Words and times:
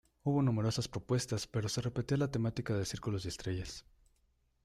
Hubo 0.23 0.41
numerosas 0.41 0.87
propuestas, 0.87 1.45
pero 1.45 1.69
se 1.69 1.79
repetía 1.79 2.17
la 2.17 2.31
temática 2.31 2.73
de 2.73 2.85
círculos 2.85 3.23
y 3.23 3.27
estrellas. 3.27 3.85